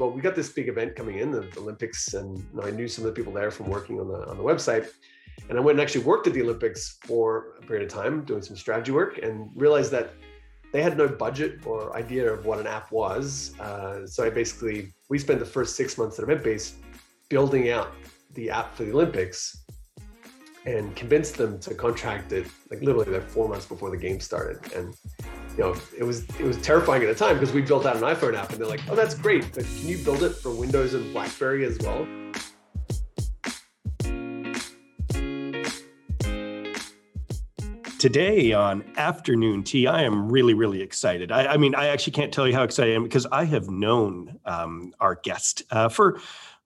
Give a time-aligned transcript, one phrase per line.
[0.00, 2.88] well, we got this big event coming in, the Olympics, and you know, I knew
[2.88, 4.88] some of the people there from working on the on the website.
[5.48, 8.42] And I went and actually worked at the Olympics for a period of time, doing
[8.42, 10.14] some strategy work, and realized that
[10.72, 13.52] they had no budget or idea of what an app was.
[13.60, 16.74] Uh, so I basically we spent the first six months at EventBase
[17.28, 17.92] building out
[18.34, 19.64] the app for the Olympics
[20.64, 24.72] and convinced them to contract it like literally like four months before the game started.
[24.72, 24.94] And
[25.60, 28.00] you know, it was it was terrifying at the time because we built out an
[28.00, 30.94] iPhone app and they're like, oh, that's great, but can you build it for Windows
[30.94, 32.08] and BlackBerry as well?
[37.98, 41.30] Today on Afternoon Tea, I am really, really excited.
[41.30, 43.68] I, I, mean, I actually can't tell you how excited I am because I have
[43.68, 46.18] known um, our guest uh, for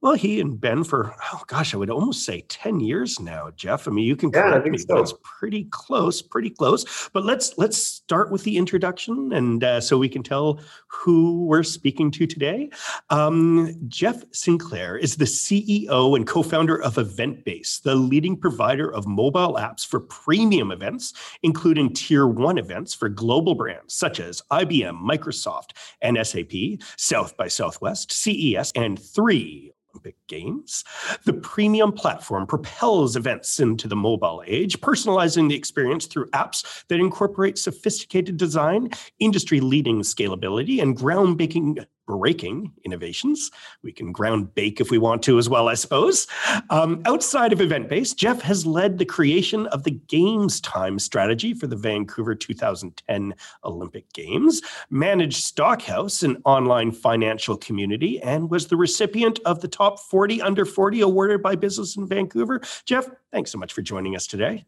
[0.04, 3.88] well, he and Ben for oh gosh, I would almost say ten years now, Jeff.
[3.88, 4.86] I mean, you can correct yeah, me, so.
[4.88, 7.08] but it's pretty close, pretty close.
[7.14, 11.62] But let's let's start with the introduction, and uh, so we can tell who we're
[11.62, 12.68] speaking to today.
[13.08, 19.54] Um, Jeff Sinclair is the CEO and co-founder of EventBase, the leading provider of mobile
[19.54, 25.70] apps for premium events, including tier one events for global brands such as IBM, Microsoft,
[26.02, 30.84] and SAP, South by Southwest, CES, and three Olympic Games.
[31.24, 37.00] The premium platform propels events into the mobile age, personalizing the experience through apps that
[37.00, 43.50] incorporate sophisticated design, industry leading scalability, and groundbreaking breaking innovations.
[43.82, 46.26] We can ground bake if we want to as well, I suppose.
[46.70, 51.66] Um, outside of EventBase, Jeff has led the creation of the Games Time strategy for
[51.66, 59.40] the Vancouver 2010 Olympic Games, managed Stockhouse, an online financial community, and was the recipient
[59.44, 62.60] of the top 40 under 40 awarded by Business in Vancouver.
[62.84, 64.64] Jeff, thanks so much for joining us today.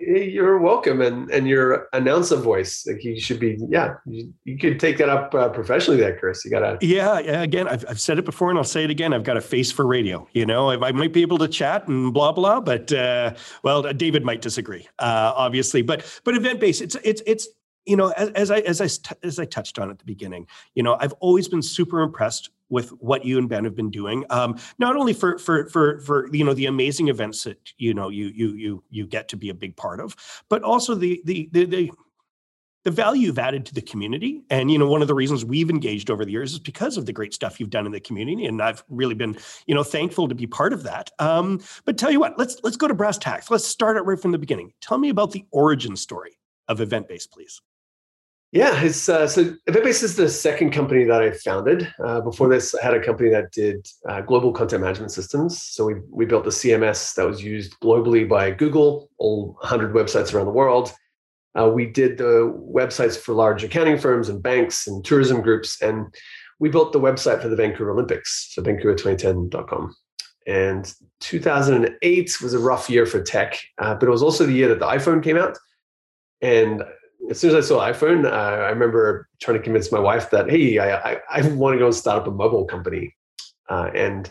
[0.00, 4.78] You're welcome, and and your announcer voice, like you should be, yeah, you, you could
[4.78, 6.44] take that up uh, professionally, there, Chris.
[6.44, 7.42] You gotta, yeah, yeah.
[7.42, 9.12] Again, I've I've said it before, and I'll say it again.
[9.12, 10.28] I've got a face for radio.
[10.34, 13.34] You know, I, I might be able to chat and blah blah, but uh,
[13.64, 15.82] well, David might disagree, uh, obviously.
[15.82, 17.48] But but EventBase, it's it's it's
[17.84, 18.88] you know, as, as I as I
[19.24, 20.46] as I touched on at the beginning,
[20.76, 24.24] you know, I've always been super impressed with what you and Ben have been doing.
[24.30, 28.08] Um, not only for for for for you know the amazing events that you know
[28.08, 30.16] you you you you get to be a big part of,
[30.48, 31.92] but also the the the, the
[32.84, 34.42] the value you've added to the community.
[34.50, 37.06] And you know one of the reasons we've engaged over the years is because of
[37.06, 39.36] the great stuff you've done in the community and i've really been
[39.66, 41.10] you know thankful to be part of that.
[41.18, 43.50] Um, but tell you what let's let's go to brass tacks.
[43.50, 44.72] Let's start it right from the beginning.
[44.80, 47.62] Tell me about the origin story of EventBase please
[48.52, 51.92] yeah, it's uh, so EventBase is the second company that I founded.
[52.02, 55.62] Uh, before this, I had a company that did uh, global content management systems.
[55.62, 60.32] So we we built a CMS that was used globally by Google, all 100 websites
[60.32, 60.92] around the world.
[61.58, 66.06] Uh, we did the websites for large accounting firms and banks and tourism groups, and
[66.58, 69.94] we built the website for the Vancouver Olympics, so Vancouver2010.com.
[70.46, 74.68] And 2008 was a rough year for tech, uh, but it was also the year
[74.68, 75.58] that the iPhone came out.
[76.40, 76.82] And
[77.30, 80.50] as soon as I saw iPhone, uh, I remember trying to convince my wife that,
[80.50, 83.14] hey, I, I, I want to go and start up a mobile company.
[83.68, 84.30] Uh, and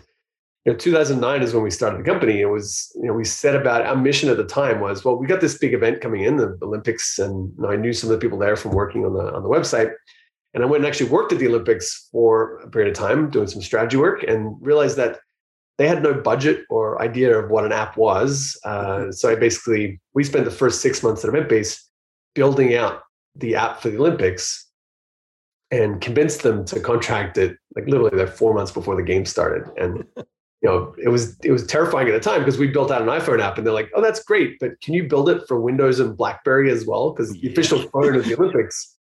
[0.66, 2.42] you know, 2009 is when we started the company.
[2.42, 5.28] It was, you know, we set about our mission at the time was, well, we
[5.28, 8.20] got this big event coming in, the Olympics, and you know, I knew some of
[8.20, 9.94] the people there from working on the on the website.
[10.54, 13.48] And I went and actually worked at the Olympics for a period of time, doing
[13.48, 15.19] some strategy work, and realized that
[15.78, 18.59] they had no budget or idea of what an app was.
[18.66, 19.12] Uh, mm-hmm.
[19.12, 21.80] so I basically we spent the first six months at EventBase
[22.36, 23.02] building out
[23.36, 24.68] the app for the Olympics
[25.72, 29.70] and convinced them to contract it like literally like four months before the game started.
[29.78, 33.02] And you know, it was it was terrifying at the time because we built out
[33.02, 35.60] an iPhone app and they're like, oh, that's great, but can you build it for
[35.60, 37.12] Windows and BlackBerry as well?
[37.12, 37.52] Because the yeah.
[37.52, 38.96] official phone of the Olympics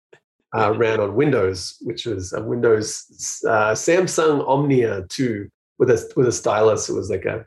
[0.57, 6.27] uh, ran on Windows, which was a Windows uh, Samsung Omnia 2 with a with
[6.27, 6.89] a stylus.
[6.89, 7.45] It was like a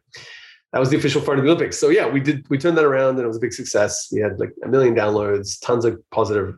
[0.75, 1.77] that was the official front of the Olympics.
[1.77, 4.09] So yeah, we did we turned that around and it was a big success.
[4.11, 6.57] We had like a million downloads, tons of positive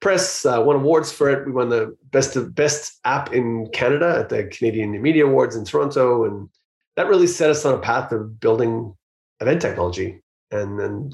[0.00, 1.44] press, uh, won awards for it.
[1.44, 5.66] We won the best of best app in Canada at the Canadian Media Awards in
[5.66, 6.48] Toronto, and
[6.96, 8.94] that really set us on a path of building
[9.40, 11.10] event technology, and then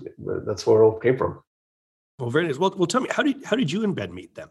[0.46, 1.42] that's where it all came from.
[2.20, 2.58] Well, very nice.
[2.58, 4.50] Well, well, tell me how did how did you and Ben meet them?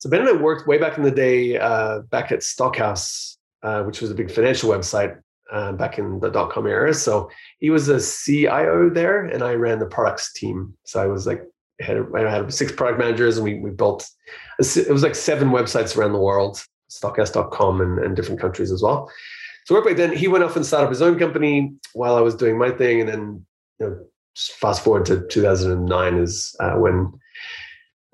[0.00, 3.84] So Ben and I worked way back in the day, uh, back at Stockhouse, uh,
[3.84, 5.16] which was a big financial website
[5.52, 6.94] uh, back in the dot com era.
[6.94, 10.74] So he was a CIO there, and I ran the products team.
[10.84, 11.42] So I was like
[11.80, 14.08] had I had six product managers, and we we built
[14.58, 19.10] it was like seven websites around the world, stockhouse.com and, and different countries as well.
[19.64, 22.20] So right back then, he went off and started up his own company while I
[22.20, 23.46] was doing my thing, and then
[23.78, 24.06] you know,
[24.36, 27.12] fast forward to 2009 is uh, when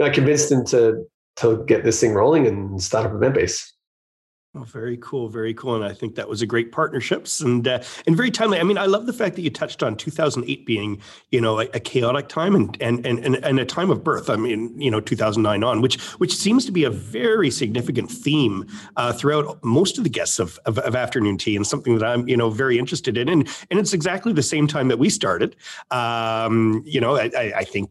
[0.01, 1.07] I convinced him to
[1.37, 3.73] to get this thing rolling and start up EventBase.
[4.59, 7.83] Oh, very cool, very cool, and I think that was a great partnerships and uh,
[8.07, 8.59] and very timely.
[8.59, 10.99] I mean, I love the fact that you touched on 2008 being
[11.31, 14.31] you know a, a, chaotic time and, and and and a time of birth.
[14.31, 18.67] I mean, you know, 2009 on, which which seems to be a very significant theme
[18.97, 22.27] uh, throughout most of the guests of, of, of afternoon tea, and something that I'm
[22.27, 23.29] you know very interested in.
[23.29, 25.55] And and it's exactly the same time that we started.
[25.91, 27.91] Um, you know, I, I think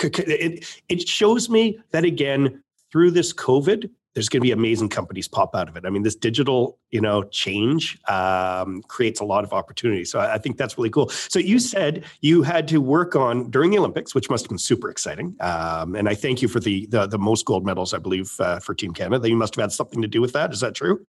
[0.00, 5.28] it it shows me that again through this COVID, there's going to be amazing companies
[5.28, 5.84] pop out of it.
[5.84, 10.04] I mean, this digital, you know, change um, creates a lot of opportunity.
[10.04, 11.08] So I, I, think that's really cool.
[11.08, 14.58] So you said you had to work on during the Olympics, which must have been
[14.58, 15.36] super exciting.
[15.40, 18.60] Um, and I thank you for the the, the most gold medals, I believe, uh,
[18.60, 19.28] for Team Canada.
[19.28, 20.52] You must have had something to do with that.
[20.52, 21.04] Is that true?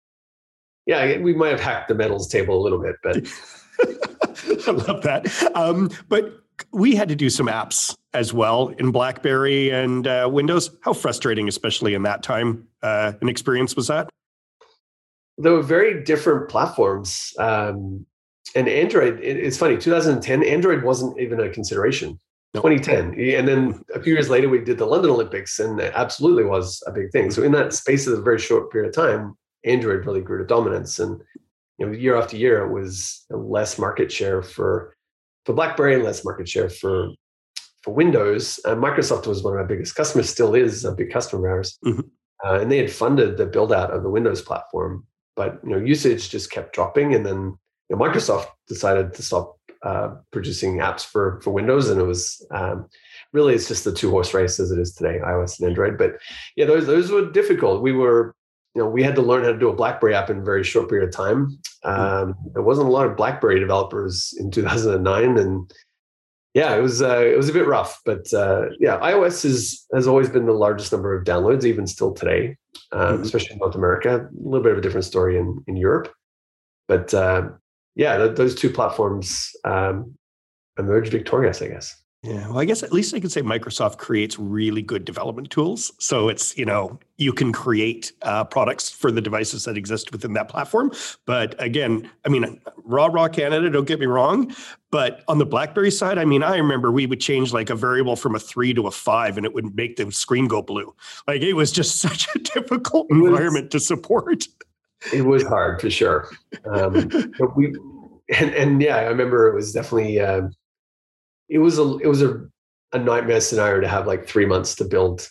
[0.86, 3.16] Yeah, we might have hacked the medals table a little bit, but
[4.68, 5.52] I love that.
[5.54, 6.40] Um, but
[6.72, 10.70] we had to do some apps as well in BlackBerry and uh, Windows.
[10.82, 14.08] How frustrating, especially in that time, uh, an experience was that?
[15.38, 17.32] There were very different platforms.
[17.38, 18.06] Um,
[18.54, 22.20] and Android, it, it's funny, 2010, Android wasn't even a consideration.
[22.54, 22.64] Nope.
[22.64, 23.18] 2010.
[23.38, 26.82] And then a few years later, we did the London Olympics, and it absolutely was
[26.86, 27.30] a big thing.
[27.30, 30.44] So, in that space of a very short period of time, Android really grew to
[30.44, 30.98] dominance.
[30.98, 31.22] And
[31.78, 34.94] you know, year after year, it was less market share for
[35.46, 37.08] for BlackBerry and less market share for
[37.82, 38.60] for Windows.
[38.64, 41.78] Uh, Microsoft was one of our biggest customers, still is a big customer of ours,
[41.84, 42.00] mm-hmm.
[42.44, 45.06] uh, and they had funded the build out of the Windows platform.
[45.36, 47.56] But you know, usage just kept dropping, and then
[47.88, 52.44] you know, Microsoft decided to stop uh, producing apps for for Windows, and it was
[52.50, 52.88] um,
[53.32, 55.98] really it's just the two horse race as it is today, iOS and Android.
[55.98, 56.18] But
[56.56, 57.82] yeah, those those were difficult.
[57.82, 58.34] We were
[58.74, 60.64] you know, we had to learn how to do a BlackBerry app in a very
[60.64, 61.58] short period of time.
[61.84, 61.90] Hmm.
[61.90, 65.72] Um, there wasn't a lot of BlackBerry developers in 2009, and
[66.54, 68.00] yeah, it was uh, it was a bit rough.
[68.04, 72.12] But uh, yeah, iOS is has always been the largest number of downloads, even still
[72.12, 72.56] today,
[72.92, 73.22] um, mm-hmm.
[73.22, 74.26] especially in North America.
[74.26, 76.12] A little bit of a different story in in Europe,
[76.88, 77.48] but uh,
[77.94, 80.14] yeah, th- those two platforms um,
[80.78, 82.01] emerged victorious, I guess.
[82.24, 85.90] Yeah, well, I guess at least I can say Microsoft creates really good development tools.
[85.98, 90.32] So it's, you know, you can create uh, products for the devices that exist within
[90.34, 90.92] that platform.
[91.26, 94.54] But again, I mean, raw, raw Canada, don't get me wrong.
[94.92, 98.14] But on the BlackBerry side, I mean, I remember we would change like a variable
[98.14, 100.94] from a three to a five and it would make the screen go blue.
[101.26, 104.46] Like it was just such a difficult was, environment to support.
[105.12, 106.30] It was hard for sure.
[106.72, 107.74] Um, but we,
[108.38, 110.42] and, and yeah, I remember it was definitely, uh,
[111.52, 112.44] it was a it was a,
[112.92, 115.28] a nightmare scenario to have like three months to build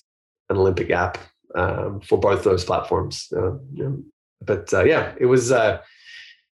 [0.49, 1.17] an Olympic app
[1.55, 3.27] um, for both those platforms.
[3.35, 3.51] Uh,
[4.41, 5.51] but uh, yeah, it was.
[5.51, 5.81] Uh,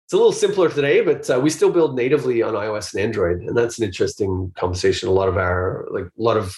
[0.06, 3.38] it's a little simpler today, but uh, we still build natively on iOS and Android,
[3.38, 5.08] and that's an interesting conversation.
[5.08, 6.54] A lot of our like a lot of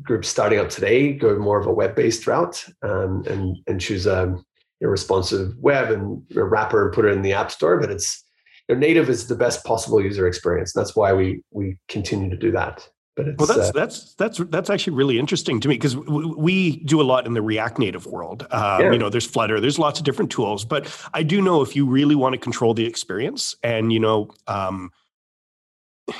[0.00, 4.34] groups starting up today go more of a web-based route um, and and choose a,
[4.82, 7.78] a responsive web and a wrapper and put it in the app store.
[7.78, 8.21] But it's
[8.68, 10.72] know, native is the best possible user experience.
[10.72, 12.88] That's why we we continue to do that.
[13.14, 16.78] But well, that's uh, that's that's that's actually really interesting to me because w- we
[16.84, 18.46] do a lot in the React Native world.
[18.50, 18.92] Um, yeah.
[18.92, 21.84] You know, there's Flutter, there's lots of different tools, but I do know if you
[21.84, 24.92] really want to control the experience, and you know, um,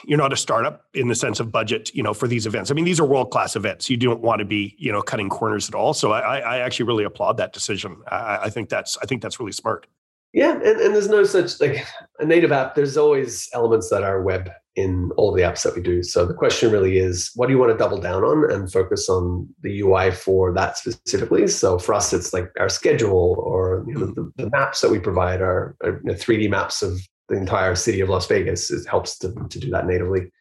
[0.04, 2.70] you're not a startup in the sense of budget, you know, for these events.
[2.70, 3.88] I mean, these are world class events.
[3.88, 5.94] You don't want to be, you know, cutting corners at all.
[5.94, 8.02] So I, I actually really applaud that decision.
[8.08, 9.86] I, I think that's I think that's really smart.
[10.32, 11.86] Yeah, and, and there's no such like
[12.18, 12.74] a native app.
[12.74, 16.02] There's always elements that are web in all the apps that we do.
[16.02, 19.08] So the question really is, what do you want to double down on and focus
[19.10, 21.46] on the UI for that specifically?
[21.48, 24.98] So for us, it's like our schedule or you know, the, the, maps that we
[24.98, 26.98] provide are, are you know, 3D maps of
[27.28, 28.70] the entire city of Las Vegas.
[28.70, 30.32] It helps to, to do that natively.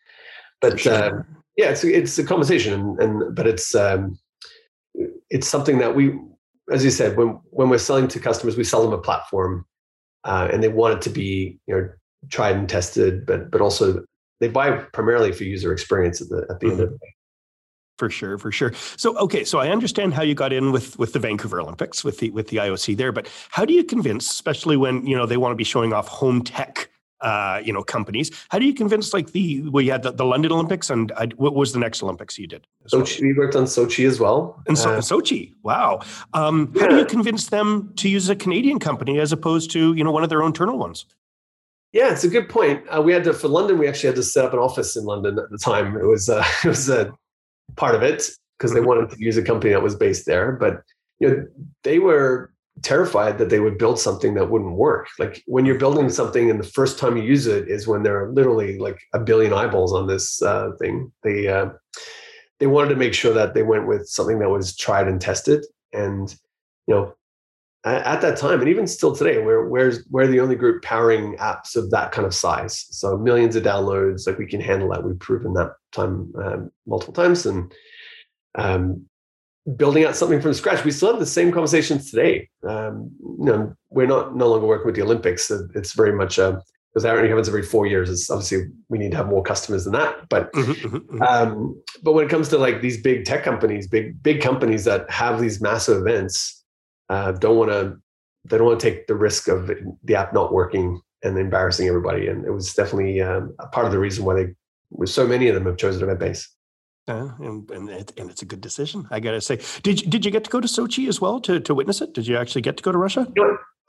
[0.61, 1.15] But sure.
[1.15, 1.25] um,
[1.57, 4.17] yeah, it's it's a conversation, and, and but it's um,
[5.29, 6.17] it's something that we,
[6.71, 9.65] as you said, when when we're selling to customers, we sell them a platform
[10.23, 11.89] uh, and they want it to be you know
[12.29, 14.03] tried and tested, but but also
[14.39, 16.71] they buy primarily for user experience at the at the mm-hmm.
[16.71, 17.13] end of the day.
[17.97, 18.73] For sure, for sure.
[18.97, 22.19] So okay, so I understand how you got in with with the Vancouver Olympics with
[22.19, 25.37] the with the IOC there, but how do you convince, especially when you know they
[25.37, 26.89] want to be showing off home tech
[27.21, 28.31] uh, you know, companies.
[28.49, 31.27] How do you convince like the well, you had the, the London Olympics and uh,
[31.35, 32.67] what was the next Olympics you did?
[32.91, 33.27] Sochi, well?
[33.27, 34.61] we worked on Sochi as well.
[34.67, 36.01] And so, uh, Sochi, wow.
[36.33, 36.81] Um, yeah.
[36.81, 40.11] How do you convince them to use a Canadian company as opposed to you know
[40.11, 41.05] one of their own internal ones?
[41.93, 42.83] Yeah, it's a good point.
[42.87, 43.77] Uh, we had to for London.
[43.77, 45.97] We actually had to set up an office in London at the time.
[45.97, 47.13] It was uh, it was a
[47.75, 48.87] part of it because they mm-hmm.
[48.87, 50.53] wanted to use a company that was based there.
[50.53, 50.83] But
[51.19, 51.47] you know,
[51.83, 52.50] they were
[52.81, 55.07] terrified that they would build something that wouldn't work.
[55.19, 58.23] Like when you're building something and the first time you use it is when there
[58.23, 61.11] are literally like a billion eyeballs on this uh, thing.
[61.23, 61.69] They uh,
[62.59, 65.65] they wanted to make sure that they went with something that was tried and tested.
[65.93, 66.33] And
[66.87, 67.13] you know,
[67.83, 71.75] at that time, and even still today, we're we're we're the only group powering apps
[71.75, 72.85] of that kind of size.
[72.91, 75.03] So millions of downloads, like we can handle that.
[75.03, 77.73] We've proven that time um, multiple times, and
[78.55, 79.07] um,
[79.75, 80.83] building out something from scratch.
[80.83, 82.49] We still have the same conversations today.
[82.67, 85.51] Um, you know, we're not no longer working with the Olympics.
[85.51, 88.09] It's very much a because that only happens every four years.
[88.09, 90.27] It's obviously we need to have more customers than that.
[90.27, 91.21] But mm-hmm, mm-hmm, mm-hmm.
[91.21, 95.09] um, but when it comes to like these big tech companies, big big companies that
[95.09, 96.63] have these massive events,
[97.09, 97.97] uh, don't want to
[98.45, 99.71] they don't want to take the risk of
[100.03, 102.27] the app not working and embarrassing everybody.
[102.27, 104.47] And it was definitely um, a part of the reason why they,
[104.89, 106.47] with so many of them, have chosen Eventbase.
[107.07, 109.59] Uh, and and, it, and it's a good decision, I gotta say.
[109.81, 112.13] Did you, did you get to go to Sochi as well to, to witness it?
[112.13, 113.27] Did you actually get to go to Russia?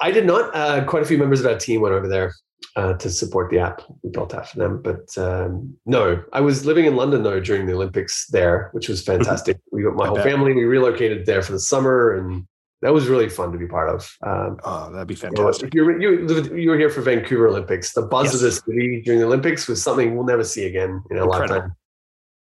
[0.00, 0.54] I did not.
[0.54, 2.32] Uh, quite a few members of our team went over there
[2.76, 4.82] uh, to support the app we built out for them.
[4.82, 9.02] But um, no, I was living in London though during the Olympics there, which was
[9.02, 9.22] mm-hmm.
[9.22, 9.58] fantastic.
[9.70, 10.24] we got my I whole bet.
[10.24, 10.54] family.
[10.54, 12.46] We relocated there for the summer, and
[12.80, 14.16] that was really fun to be part of.
[14.26, 15.74] Um, oh, that'd be fantastic.
[15.74, 17.92] You, know, you, you, you were here for Vancouver Olympics.
[17.92, 18.34] The buzz yes.
[18.34, 21.54] of the city during the Olympics was something we'll never see again in a Incredible.
[21.54, 21.76] lifetime.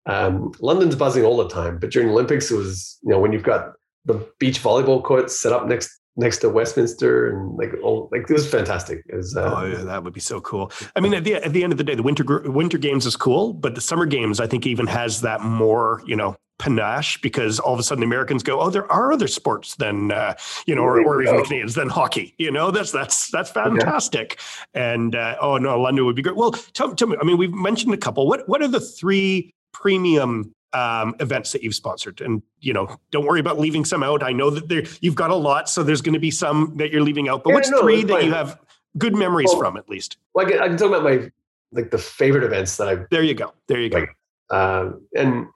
[0.07, 3.43] Um, London's buzzing all the time, but during Olympics, it was you know when you've
[3.43, 3.73] got
[4.05, 8.33] the beach volleyball courts set up next next to Westminster and like all like it
[8.33, 9.03] was fantastic.
[9.09, 10.73] It was, uh, oh yeah, that would be so cool.
[10.97, 13.17] I mean, at the at the end of the day, the winter winter games is
[13.17, 17.61] cool, but the summer games I think even has that more you know panache because
[17.61, 20.35] all of a sudden the Americans go, oh, there are other sports than uh,
[20.67, 22.35] you know, or, or even the Canadians than hockey.
[22.39, 24.41] You know, that's that's that's fantastic.
[24.75, 24.95] Okay.
[24.95, 26.37] And uh, oh no, London would be great.
[26.37, 27.17] Well, tell, tell me.
[27.21, 28.27] I mean, we've mentioned a couple.
[28.27, 32.21] What what are the three premium um, events that you've sponsored.
[32.21, 34.23] And you know, don't worry about leaving some out.
[34.23, 36.91] I know that there you've got a lot, so there's going to be some that
[36.91, 37.45] you're leaving out.
[37.45, 38.25] But yeah, what's no, three that fine.
[38.25, 38.59] you have
[38.97, 40.19] good memories well, from, at least?
[40.35, 41.31] Well, I can, I can, talk about my
[41.73, 43.07] like the favorite events that I've.
[43.11, 43.53] There you go.
[43.67, 44.11] There you like,
[44.51, 44.57] go.
[44.57, 45.47] Um, and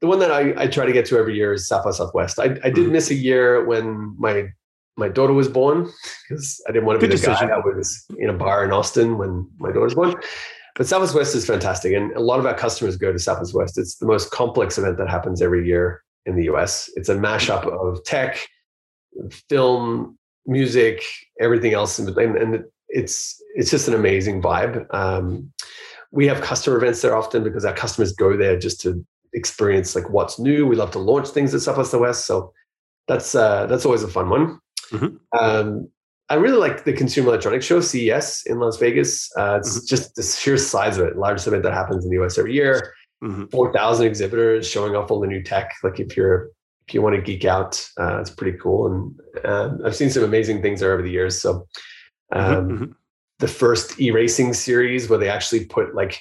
[0.00, 2.38] the one that I, I try to get to every year is South by Southwest.
[2.38, 2.92] I, I did mm-hmm.
[2.92, 4.48] miss a year when my
[4.96, 5.90] my daughter was born
[6.28, 7.48] because I didn't want to be the decision.
[7.48, 10.14] guy that was in a bar in Austin when my daughter was born.
[10.74, 11.94] But South by Southwest is fantastic.
[11.94, 13.78] And a lot of our customers go to South by Southwest.
[13.78, 16.90] It's the most complex event that happens every year in the US.
[16.96, 18.48] It's a mashup of tech,
[19.48, 21.02] film, music,
[21.40, 21.98] everything else.
[21.98, 24.86] And, and it's, it's just an amazing vibe.
[24.92, 25.52] Um,
[26.10, 30.10] we have customer events there often because our customers go there just to experience like
[30.10, 30.66] what's new.
[30.66, 32.26] We love to launch things at South by Southwest.
[32.26, 32.52] So
[33.06, 34.58] that's, uh, that's always a fun one.
[34.90, 35.38] Mm-hmm.
[35.38, 35.88] Um,
[36.34, 39.30] I really like the Consumer Electronics Show, CES, in Las Vegas.
[39.36, 39.86] Uh, it's mm-hmm.
[39.86, 42.92] just the sheer size of it, largest event that happens in the US every year.
[43.22, 43.44] Mm-hmm.
[43.52, 45.72] 4,000 exhibitors showing off all the new tech.
[45.84, 46.50] Like if you're
[46.88, 48.86] if you want to geek out, uh, it's pretty cool.
[48.88, 51.40] And uh, I've seen some amazing things there over the years.
[51.40, 51.68] So
[52.34, 52.92] mm-hmm, um, mm-hmm.
[53.38, 56.20] the first e-racing series where they actually put like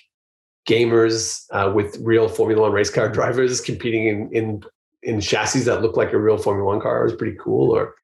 [0.70, 4.63] gamers uh, with real Formula One race car drivers competing in in
[5.01, 7.75] in chassis that look like a real Formula One car was pretty cool.
[7.75, 7.96] Or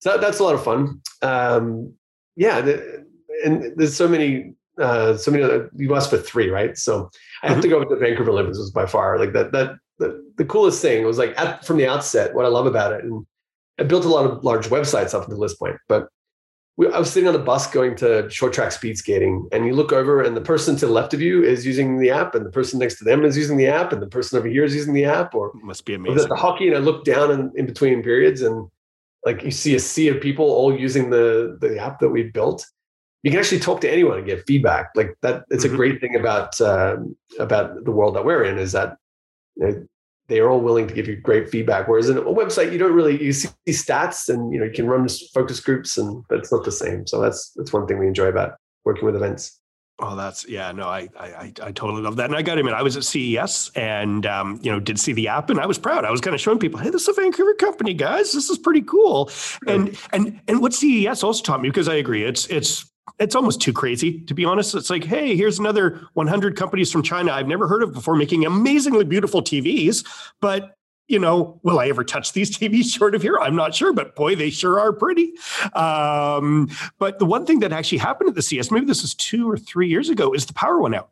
[0.00, 1.00] so that's a lot of fun.
[1.22, 1.94] Um,
[2.36, 3.06] yeah, the,
[3.44, 5.42] and there's so many, uh, so many.
[5.42, 6.76] Other, you asked for three, right?
[6.76, 7.10] So
[7.42, 7.62] I have mm-hmm.
[7.62, 9.52] to go with the Vancouver Olympics was by far like that.
[9.52, 12.34] That the, the coolest thing was like at, from the outset.
[12.34, 13.26] What I love about it, and
[13.78, 16.08] I built a lot of large websites up until this point, but
[16.78, 19.74] we, I was sitting on a bus going to short track speed skating, and you
[19.74, 22.46] look over, and the person to the left of you is using the app, and
[22.46, 24.74] the person next to them is using the app, and the person over here is
[24.74, 25.34] using the app.
[25.34, 26.28] Or it must be amazing.
[26.28, 28.70] the hockey, and I look down in, in between periods, and
[29.24, 32.64] like you see a sea of people all using the the app that we built.
[33.22, 34.90] You can actually talk to anyone and get feedback.
[34.94, 35.74] Like that it's mm-hmm.
[35.74, 38.96] a great thing about um, about the world that we're in is that
[39.56, 39.86] you know,
[40.28, 42.92] they are all willing to give you great feedback whereas in a website you don't
[42.92, 46.52] really you see stats and you know you can run focus groups and but it's
[46.52, 47.06] not the same.
[47.06, 48.52] So that's that's one thing we enjoy about
[48.84, 49.58] working with events
[50.00, 50.70] Oh, that's yeah.
[50.70, 53.02] No, I, I I totally love that, and I got to admit, I was at
[53.02, 56.04] CES and um, you know did see the app, and I was proud.
[56.04, 58.30] I was kind of showing people, hey, this is a Vancouver company, guys.
[58.30, 59.30] This is pretty cool.
[59.66, 62.88] And and and what CES also taught me, because I agree, it's it's
[63.18, 64.76] it's almost too crazy to be honest.
[64.76, 68.46] It's like, hey, here's another 100 companies from China I've never heard of before making
[68.46, 70.06] amazingly beautiful TVs,
[70.40, 70.77] but
[71.08, 73.38] you know, will I ever touch these TVs short of here?
[73.38, 75.32] I'm not sure, but boy, they sure are pretty.
[75.72, 79.50] Um, but the one thing that actually happened at the CES, maybe this was two
[79.50, 81.10] or three years ago, is the power went out.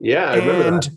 [0.00, 0.88] Yeah, I remember that.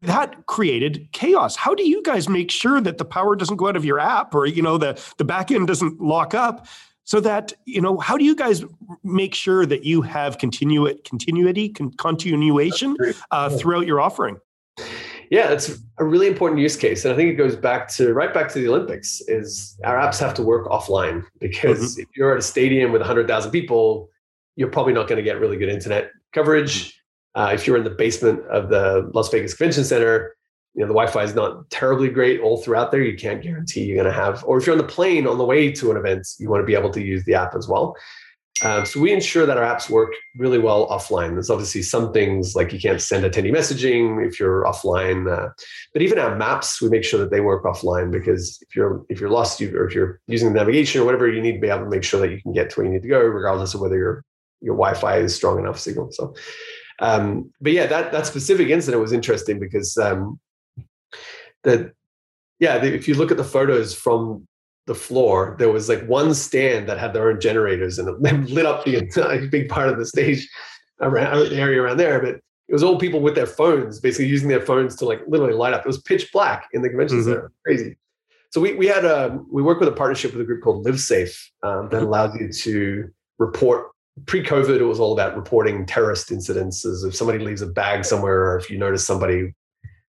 [0.00, 1.56] That created chaos.
[1.56, 4.32] How do you guys make sure that the power doesn't go out of your app
[4.32, 6.68] or you know the the back end doesn't lock up
[7.02, 8.64] so that you know how do you guys
[9.02, 12.96] make sure that you have continu- continuity con- continuation
[13.32, 14.38] uh, throughout your offering
[15.30, 18.32] yeah, it's a really important use case, and I think it goes back to right
[18.32, 19.20] back to the Olympics.
[19.28, 22.02] Is our apps have to work offline because mm-hmm.
[22.02, 24.08] if you're at a stadium with 100,000 people,
[24.56, 26.88] you're probably not going to get really good internet coverage.
[26.88, 27.40] Mm-hmm.
[27.40, 30.34] Uh, if you're in the basement of the Las Vegas Convention Center,
[30.74, 33.02] you know the Wi-Fi is not terribly great all throughout there.
[33.02, 35.44] You can't guarantee you're going to have, or if you're on the plane on the
[35.44, 37.96] way to an event, you want to be able to use the app as well.
[38.62, 41.34] Um, so we ensure that our apps work really well offline.
[41.34, 45.50] There's obviously some things like you can't send attendee messaging if you're offline, uh,
[45.92, 49.20] but even our maps, we make sure that they work offline because if you're if
[49.20, 51.68] you're lost, you, or if you're using the navigation or whatever, you need to be
[51.68, 53.74] able to make sure that you can get to where you need to go, regardless
[53.74, 54.24] of whether your
[54.60, 56.10] your Wi-Fi is strong enough signal.
[56.10, 56.34] So,
[56.98, 60.40] um, but yeah, that that specific incident was interesting because um,
[61.62, 61.92] the
[62.58, 64.46] yeah, the, if you look at the photos from
[64.88, 68.66] the floor, there was like one stand that had their own generators and it lit
[68.66, 70.48] up the entire big part of the stage
[71.00, 72.18] around the area around there.
[72.20, 75.54] But it was all people with their phones, basically using their phones to like literally
[75.54, 75.82] light up.
[75.82, 77.28] It was pitch black in the convention mm-hmm.
[77.28, 77.52] center.
[77.64, 77.96] Crazy.
[78.50, 81.38] So we we had a we work with a partnership with a group called LiveSafe
[81.62, 82.06] um, that mm-hmm.
[82.06, 83.90] allows you to report.
[84.26, 87.06] Pre-COVID, it was all about reporting terrorist incidences.
[87.06, 89.54] If somebody leaves a bag somewhere, or if you notice somebody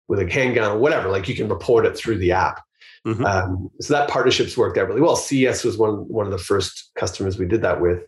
[0.09, 2.61] with a handgun or whatever, like you can report it through the app.
[3.07, 3.25] Mm-hmm.
[3.25, 5.17] Um, so that partnerships worked out really well.
[5.17, 8.03] CES was one one of the first customers we did that with,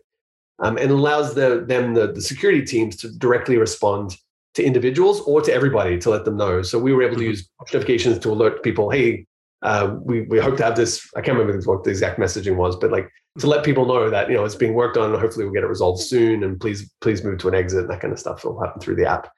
[0.59, 4.17] um, and allows the, them the, the security teams to directly respond
[4.55, 6.63] to individuals or to everybody to let them know.
[6.63, 7.29] So we were able to mm-hmm.
[7.29, 9.27] use notifications to alert people, hey,
[9.61, 11.07] uh, we we hope to have this.
[11.15, 14.29] I can't remember what the exact messaging was, but like to let people know that
[14.29, 15.11] you know it's being worked on.
[15.11, 16.43] And hopefully, we'll get it resolved soon.
[16.43, 17.81] And please please move to an exit.
[17.81, 19.31] And that kind of stuff will happen through the app.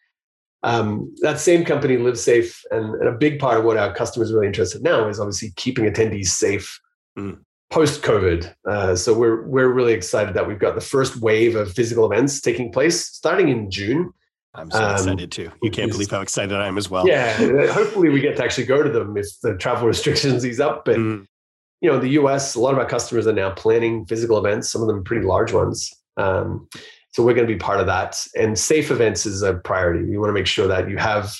[0.63, 4.35] Um, that same company LiveSafe, and, and, a big part of what our customers are
[4.35, 6.79] really interested in now is obviously keeping attendees safe
[7.17, 7.39] mm.
[7.69, 8.53] post COVID.
[8.67, 12.41] Uh, so we're we're really excited that we've got the first wave of physical events
[12.41, 14.11] taking place starting in June.
[14.53, 15.49] I'm so um, excited too.
[15.61, 17.07] You can't believe how excited I am as well.
[17.07, 20.83] Yeah, hopefully we get to actually go to them if the travel restrictions ease up.
[20.83, 21.25] But mm.
[21.79, 22.55] you know, in the U.S.
[22.55, 24.69] a lot of our customers are now planning physical events.
[24.69, 25.93] Some of them pretty large ones.
[26.17, 26.67] Um,
[27.11, 28.23] so we're going to be part of that.
[28.35, 30.09] And safe events is a priority.
[30.09, 31.35] You want to make sure that you have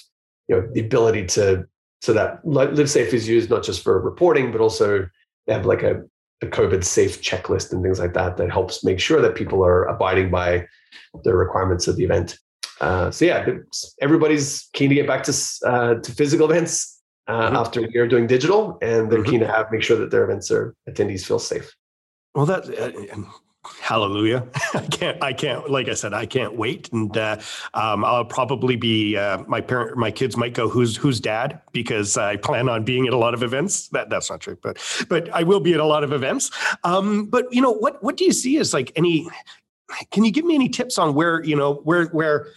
[0.48, 1.66] you know the ability to
[2.02, 5.08] so that LiveSafe is used not just for reporting, but also
[5.48, 6.02] they have like a,
[6.42, 9.84] a COVID safe checklist and things like that that helps make sure that people are
[9.84, 10.66] abiding by
[11.24, 12.38] the requirements of the event.
[12.80, 13.46] Uh, so yeah,
[14.02, 15.34] everybody's keen to get back to
[15.66, 17.56] uh, to physical events uh, mm-hmm.
[17.58, 19.32] after we are doing digital, and they're mm-hmm.
[19.32, 21.76] keen to have make sure that their events are attendees feel safe.
[22.34, 23.18] Well, that uh,
[23.82, 24.48] hallelujah.
[24.74, 26.92] I can't i can't like i said i can't wait.
[26.92, 27.38] And uh,
[27.74, 31.62] um, i'll probably be uh, my parent my kids might go who's who's dad?
[31.72, 33.90] Because i plan on being at a lot of events.
[33.90, 34.78] That that's not true but
[35.10, 36.52] but i will be at a lot of events.
[36.84, 39.28] Um, but you know what what do you see as like any
[40.12, 42.48] can you give me any tips on where you know where where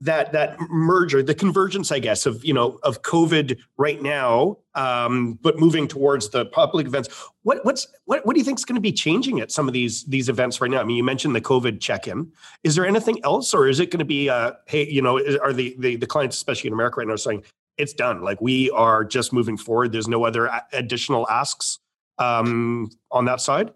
[0.00, 5.38] that that merger, the convergence, I guess, of you know of COVID right now, um,
[5.42, 7.08] but moving towards the public events.
[7.42, 9.74] What what's what what do you think is going to be changing at some of
[9.74, 10.80] these these events right now?
[10.80, 12.30] I mean, you mentioned the COVID check-in.
[12.62, 15.52] Is there anything else, or is it going to be, uh, hey, you know, are
[15.52, 17.42] the, the the clients, especially in America right now, saying
[17.76, 18.22] it's done?
[18.22, 19.90] Like we are just moving forward.
[19.90, 21.80] There's no other additional asks
[22.18, 23.72] um, on that side.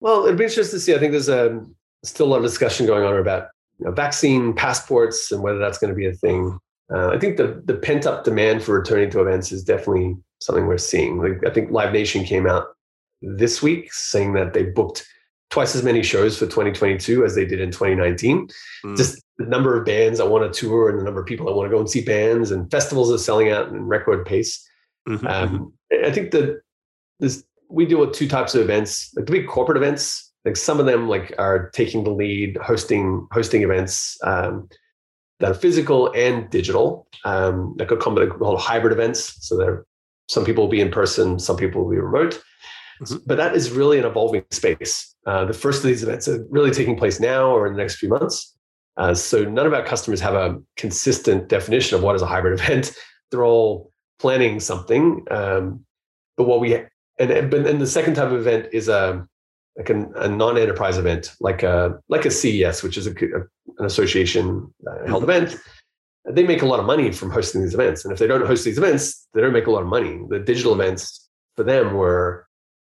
[0.00, 0.94] Well, it'd be interesting to see.
[0.94, 1.64] I think there's a
[2.04, 5.78] still a lot of discussion going on about you know, vaccine passports and whether that's
[5.78, 6.58] going to be a thing.
[6.92, 10.66] Uh, I think the the pent up demand for returning to events is definitely something
[10.66, 11.18] we're seeing.
[11.18, 12.68] Like I think Live Nation came out
[13.22, 15.06] this week saying that they booked
[15.50, 18.48] twice as many shows for 2022 as they did in 2019.
[18.84, 18.96] Mm.
[18.96, 21.54] Just the number of bands that want to tour and the number of people that
[21.54, 24.66] want to go and see bands and festivals are selling out in record pace.
[25.08, 25.26] Mm-hmm.
[25.26, 25.72] Um,
[26.04, 26.60] I think that
[27.20, 30.80] this we deal with two types of events, like the big corporate events like some
[30.80, 34.68] of them like are taking the lead hosting hosting events um,
[35.40, 37.08] that are physical and digital.
[37.24, 39.46] Um, like a combination called hybrid events.
[39.46, 39.84] So there
[40.28, 42.42] some people will be in person some people will be remote.
[43.02, 43.16] Mm-hmm.
[43.26, 45.14] but that is really an evolving space.
[45.26, 47.96] Uh, the first of these events are really taking place now or in the next
[47.96, 48.56] few months.
[48.96, 52.58] Uh, so none of our customers have a consistent definition of what is a hybrid
[52.58, 52.96] event.
[53.30, 55.84] They're all planning something um,
[56.36, 56.74] but what we
[57.18, 59.26] and, and, and the second type of event is a
[59.76, 63.40] like a, a non-enterprise event, like a like a CES, which is a, a,
[63.78, 65.30] an association uh, held mm-hmm.
[65.30, 65.56] event.
[66.28, 68.64] They make a lot of money from hosting these events, and if they don't host
[68.64, 70.20] these events, they don't make a lot of money.
[70.28, 72.46] The digital events for them were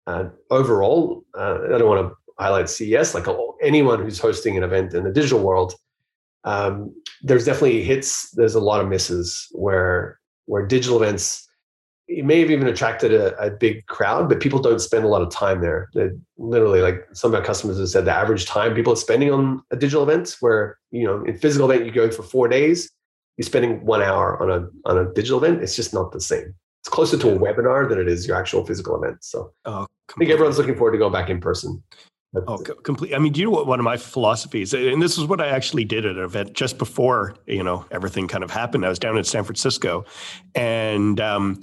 [0.06, 1.24] uh, overall.
[1.36, 3.26] Uh, I don't want to highlight CES, like
[3.62, 5.74] anyone who's hosting an event in the digital world.
[6.44, 8.30] Um, there's definitely hits.
[8.30, 11.46] There's a lot of misses where where digital events
[12.10, 15.22] it may have even attracted a, a, big crowd, but people don't spend a lot
[15.22, 15.88] of time there.
[15.94, 19.30] They literally, like some of our customers have said, the average time people are spending
[19.30, 22.90] on a digital event, where you know, in physical event you go for four days,
[23.36, 25.62] you're spending one hour on a on a digital event.
[25.62, 26.52] It's just not the same.
[26.82, 29.22] It's closer to a webinar than it is your actual physical event.
[29.22, 31.82] So oh, I think everyone's looking forward to going back in person.
[32.32, 33.14] But, oh, complete.
[33.14, 35.48] I mean, do you know what one of my philosophies, and this is what I
[35.48, 38.84] actually did at an event just before you know everything kind of happened.
[38.84, 40.04] I was down in San Francisco,
[40.54, 41.60] and um,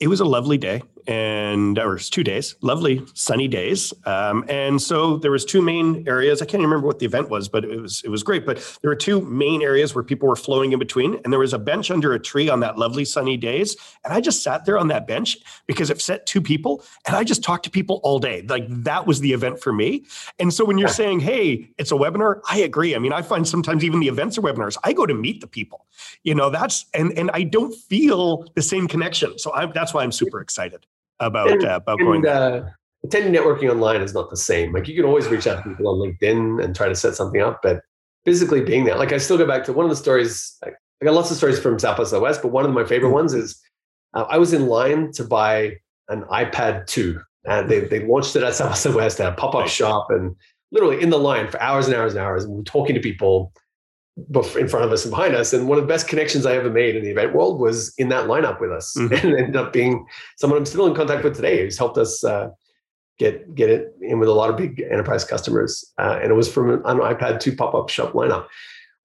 [0.00, 3.92] it was a lovely day and or it's two days lovely sunny days.
[4.04, 6.42] Um, and so there was two main areas.
[6.42, 8.46] I can't remember what the event was but it was it was great.
[8.46, 11.52] But there were two main areas where people were flowing in between and there was
[11.52, 13.76] a bench under a tree on that lovely sunny days.
[14.04, 17.24] And i just sat there on that bench because it set two people and i
[17.24, 18.42] just talked to people all day.
[18.42, 20.04] Like that was the event for me.
[20.38, 22.94] And so when you're saying hey it's a webinar i agree.
[22.94, 24.76] I mean i find sometimes even the events are webinars.
[24.84, 25.86] I go to meet the people.
[26.22, 29.38] You know that's and and i don't feel the same connection.
[29.38, 30.86] So I, that's why i'm super excited
[31.20, 32.26] about and, uh, about and, going.
[32.26, 32.68] Uh,
[33.04, 34.72] attending networking online is not the same.
[34.72, 37.40] Like you can always reach out to people on LinkedIn and try to set something
[37.40, 37.80] up, but
[38.24, 40.56] physically being there, like I still go back to one of the stories.
[40.64, 43.16] I got lots of stories from South by Southwest, but one of my favorite mm-hmm.
[43.16, 43.60] ones is
[44.14, 45.76] uh, I was in line to buy
[46.08, 49.54] an iPad 2, and they they launched it at South by Southwest at a pop
[49.54, 50.36] up shop, and
[50.70, 53.52] literally in the line for hours and hours and hours, and we're talking to people
[54.16, 55.52] in front of us and behind us.
[55.52, 58.08] And one of the best connections I ever made in the event world was in
[58.10, 59.14] that lineup with us, mm-hmm.
[59.26, 62.48] and ended up being someone I'm still in contact with today, who's helped us uh,
[63.18, 65.84] get get it in with a lot of big enterprise customers.
[65.98, 68.46] Uh, and it was from an, iPad 2 pop up shop lineup.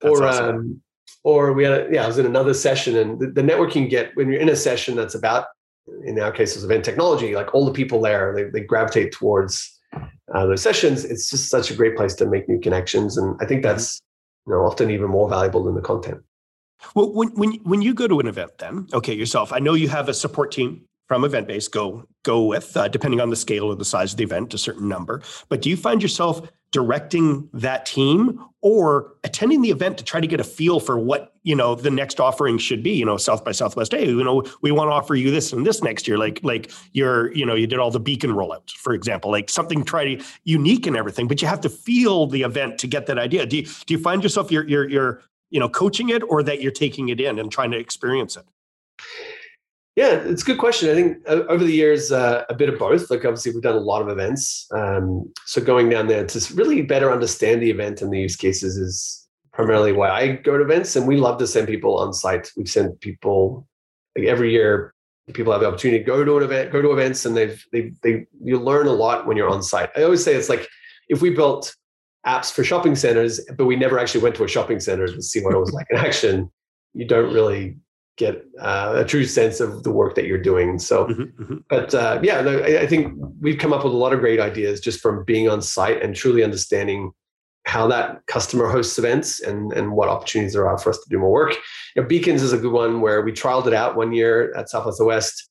[0.02, 0.56] That's or awesome.
[0.56, 0.82] um,
[1.24, 4.16] or we had a, yeah, I was in another session, and the, the networking get
[4.16, 5.46] when you're in a session that's about
[6.04, 7.34] in our case, it was event technology.
[7.36, 9.74] Like all the people there, they, they gravitate towards
[10.34, 11.06] uh, those sessions.
[11.06, 13.74] It's just such a great place to make new connections, and I think mm-hmm.
[13.74, 14.02] that's
[14.48, 16.22] you know, often even more valuable than the content.
[16.96, 19.52] Well, when when when you go to an event, then okay, yourself.
[19.52, 23.30] I know you have a support team from Eventbase go go with, uh, depending on
[23.30, 25.22] the scale or the size of the event, a certain number.
[25.50, 30.28] But do you find yourself directing that team or attending the event to try to
[30.28, 32.92] get a feel for what you know the next offering should be?
[32.92, 33.94] You know, South by Southwest.
[33.94, 36.18] Hey, you know, we want to offer you this and this next year.
[36.18, 39.86] Like like you're you know you did all the beacon rollouts, for example, like something
[39.86, 41.26] try to unique and everything.
[41.26, 43.46] But you have to feel the event to get that idea.
[43.46, 46.62] Do you do you find yourself you're you're you're you know coaching it or that
[46.62, 48.44] you're taking it in and trying to experience it?
[49.96, 50.90] Yeah, it's a good question.
[50.90, 53.10] I think uh, over the years, uh, a bit of both.
[53.10, 54.68] Like obviously, we've done a lot of events.
[54.76, 58.76] Um, so going down there to really better understand the event and the use cases
[58.76, 59.27] is
[59.58, 60.96] primarily why I go to events.
[60.96, 62.52] And we love to send people on site.
[62.56, 63.68] We've sent people
[64.16, 64.94] like every year.
[65.34, 67.92] People have the opportunity to go to an event, go to events, and they've they
[68.02, 69.90] they you learn a lot when you're on site.
[69.98, 70.70] I always say it's like
[71.10, 71.76] if we built
[72.26, 75.42] apps for shopping centers, but we never actually went to a shopping center to see
[75.42, 76.50] what it was like in action.
[76.94, 77.78] You don't really
[78.16, 80.80] get uh, a true sense of the work that you're doing.
[80.80, 81.58] So, mm-hmm, mm-hmm.
[81.70, 84.80] but uh, yeah, I, I, think we've come up with a lot of great ideas
[84.80, 87.12] just from being on site and truly understanding
[87.68, 91.20] how that customer hosts events and, and what opportunities there are for us to do
[91.20, 91.54] more work.
[91.96, 94.70] You know, beacons is a good one where we trialed it out one year at
[94.70, 95.50] South by Southwest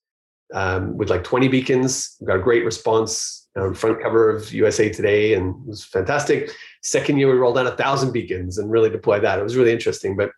[0.54, 2.16] um, with like 20 beacons.
[2.20, 3.42] We got a great response.
[3.56, 6.50] Um, front cover of USA Today and it was fantastic.
[6.82, 9.38] Second year, we rolled out a thousand beacons and really deployed that.
[9.38, 10.14] It was really interesting.
[10.14, 10.30] But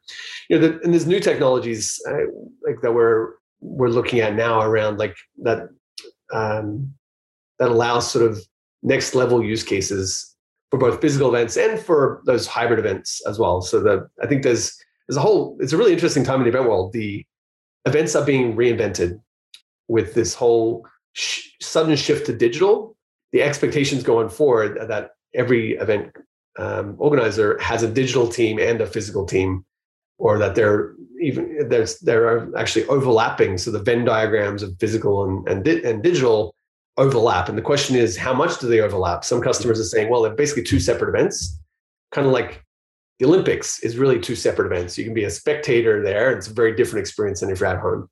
[0.49, 2.31] you know, the, and there's new technologies uh,
[2.65, 5.69] like that we're we're looking at now around like that
[6.33, 6.95] um,
[7.59, 8.41] that allows sort of
[8.85, 10.37] next level use cases
[10.71, 13.63] for both physical events and for those hybrid events as well.
[13.63, 14.77] So that I think there's
[15.07, 16.93] there's a whole it's a really interesting time in the event world.
[16.93, 17.25] The
[17.87, 19.21] events are being reinvented
[19.89, 22.97] with this whole sh- sudden shift to digital
[23.33, 26.17] the expectations going forward that every event
[26.59, 29.65] um, organizer has a digital team and a physical team,
[30.19, 33.59] or that they're even there's there are actually overlapping.
[33.59, 36.55] So the Venn diagrams of physical and and, di- and digital
[36.99, 37.49] overlap.
[37.49, 39.25] And the question is, how much do they overlap?
[39.25, 41.59] Some customers are saying, well, they're basically two separate events,
[42.13, 42.63] kind of like
[43.19, 44.99] the Olympics is really two separate events.
[44.99, 47.81] You can be a spectator there; it's a very different experience than if you're at
[47.81, 48.09] home.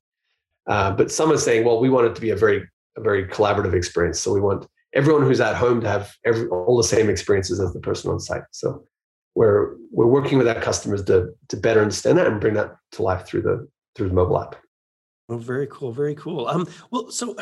[0.67, 3.25] Uh, but some are saying, well, we want it to be a very a very
[3.27, 4.19] collaborative experience.
[4.19, 7.71] So we want everyone who's at home to have every, all the same experiences as
[7.73, 8.43] the person on site.
[8.51, 8.83] So
[9.35, 13.03] we're we're working with our customers to to better understand that and bring that to
[13.03, 14.55] life through the through the mobile app.
[15.29, 16.47] Well, very cool, very cool.
[16.47, 17.35] Um, well, so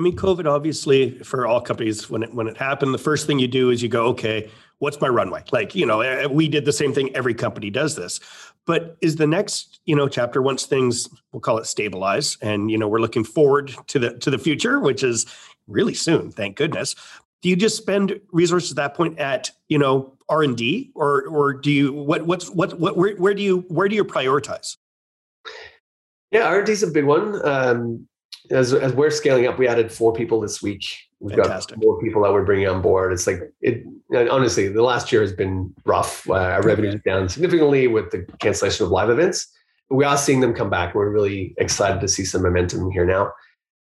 [0.00, 3.38] I mean, COVID obviously for all companies when it when it happened, the first thing
[3.38, 5.44] you do is you go, okay, what's my runway?
[5.52, 7.14] Like, you know, eh, we did the same thing.
[7.14, 8.18] Every company does this.
[8.64, 12.78] But is the next, you know, chapter once things we'll call it stabilize, and you
[12.78, 15.26] know, we're looking forward to the to the future, which is
[15.68, 16.94] really soon, thank goodness.
[17.42, 21.26] Do you just spend resources at that point at you know R and D, or
[21.26, 24.78] or do you what what's what what where, where do you where do you prioritize?
[26.30, 27.46] Yeah, R and D is a big one.
[27.46, 28.06] Um,
[28.50, 30.84] as as we're scaling up, we added four people this week.
[31.20, 31.76] We've Fantastic.
[31.76, 33.12] got more people that we're bringing on board.
[33.12, 33.84] It's like it.
[34.30, 36.28] Honestly, the last year has been rough.
[36.28, 39.46] Uh, our revenue is down significantly with the cancellation of live events.
[39.90, 40.94] We are seeing them come back.
[40.94, 43.32] We're really excited to see some momentum here now.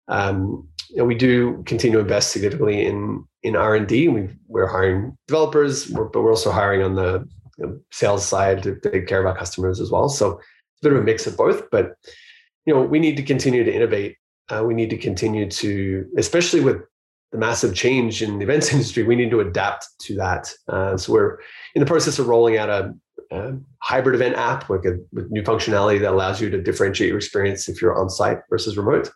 [0.08, 4.08] Um, know, we do continue to invest significantly in in R and D.
[4.46, 9.06] We're hiring developers, but we're also hiring on the you know, sales side to take
[9.06, 10.08] care of our customers as well.
[10.08, 11.70] So it's a bit of a mix of both.
[11.70, 11.94] But
[12.66, 14.16] you know, we need to continue to innovate.
[14.50, 16.82] Uh, we need to continue to, especially with
[17.32, 20.52] the massive change in the events industry, we need to adapt to that.
[20.68, 21.38] Uh, so we're
[21.74, 22.94] in the process of rolling out a,
[23.32, 27.18] a hybrid event app with, a, with new functionality that allows you to differentiate your
[27.18, 29.08] experience if you're on site versus remote.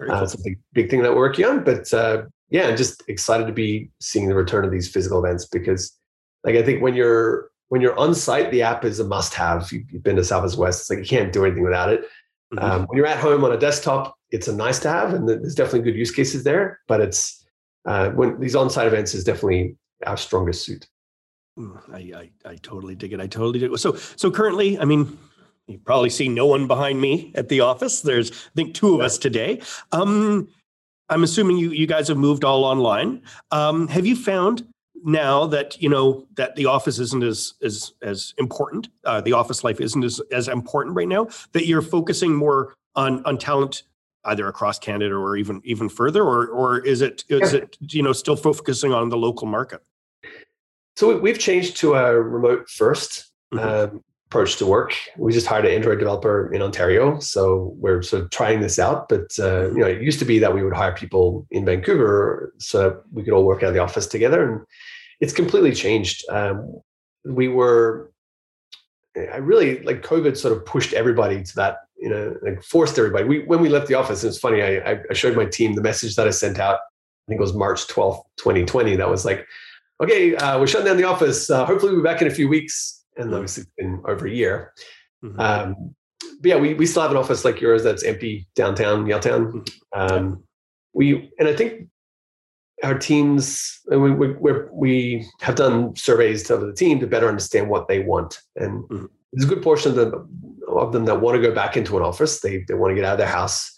[0.00, 0.14] Uh, cool.
[0.14, 1.62] Uh, it's a big, big thing that we're working on.
[1.62, 5.96] But uh, yeah, just excited to be seeing the return of these physical events because,
[6.44, 9.70] like, I think when you're when you're on site, the app is a must-have.
[9.72, 12.02] You've been to South by Southwest; it's like you can't do anything without it.
[12.52, 12.64] Mm-hmm.
[12.64, 15.54] Um, when you're at home on a desktop, it's a nice to have, and there's
[15.54, 16.80] definitely good use cases there.
[16.88, 17.46] But it's
[17.86, 20.88] uh, when these on-site events is definitely our strongest suit.
[21.56, 23.20] Mm, I, I, I totally dig it.
[23.20, 23.78] I totally dig it.
[23.78, 25.16] So so currently, I mean,
[25.68, 28.00] you probably see no one behind me at the office.
[28.00, 29.62] There's I think two of us today.
[29.92, 30.48] Um,
[31.08, 33.22] I'm assuming you you guys have moved all online.
[33.52, 34.66] Um, have you found
[35.04, 39.62] now that you know that the office isn't as as as important, uh, the office
[39.62, 41.28] life isn't as as important right now.
[41.52, 43.84] That you're focusing more on on talent
[44.26, 48.12] either across Canada or even even further, or or is it is it you know
[48.12, 49.80] still focusing on the local market?
[50.96, 53.58] So we've changed to a remote 1st mm-hmm.
[53.58, 54.94] um, approach to work.
[55.16, 59.08] We just hired an Android developer in Ontario, so we're sort of trying this out.
[59.08, 62.52] But uh, you know, it used to be that we would hire people in Vancouver
[62.58, 64.60] so we could all work out of the office together, and
[65.20, 66.24] it's completely changed.
[66.30, 66.80] Um,
[67.24, 68.12] we were,
[69.16, 73.24] I really like COVID sort of pushed everybody to that, you know, like forced everybody.
[73.24, 74.62] We when we left the office, it's funny.
[74.62, 76.76] I, I showed my team the message that I sent out.
[76.76, 78.96] I think it was March twelfth, twenty twenty.
[78.96, 79.46] That was like,
[80.02, 81.48] okay, uh, we're shutting down the office.
[81.48, 83.04] Uh, hopefully, we'll be back in a few weeks.
[83.16, 83.34] And mm-hmm.
[83.34, 84.72] obviously, it's been over a year.
[85.24, 85.40] Mm-hmm.
[85.40, 85.94] Um,
[86.40, 89.52] but yeah, we, we still have an office like yours that's empty downtown Yaletown.
[89.52, 90.00] Mm-hmm.
[90.00, 90.42] Um,
[90.92, 91.88] we and I think
[92.84, 97.68] our teams and we, we, we have done surveys to the team to better understand
[97.68, 98.40] what they want.
[98.56, 99.06] And mm-hmm.
[99.32, 102.02] there's a good portion of them, of them that want to go back into an
[102.02, 102.40] office.
[102.40, 103.70] They, they want to get out of their house.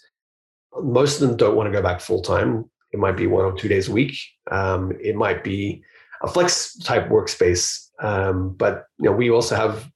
[0.81, 3.53] Most of them don't want to go back full time it might be one or
[3.53, 4.17] two days a week.
[4.51, 5.83] Um, it might be
[6.23, 7.89] a flex type workspace.
[7.99, 9.89] Um, but you know we also have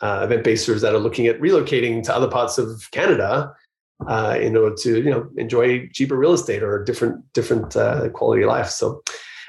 [0.00, 3.54] uh, event basers that are looking at relocating to other parts of canada
[4.08, 8.42] uh, in order to you know enjoy cheaper real estate or different different uh, quality
[8.42, 8.68] of life.
[8.68, 9.02] So